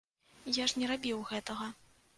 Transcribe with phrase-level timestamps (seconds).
[0.55, 1.71] Я ж не рабіў гэтага.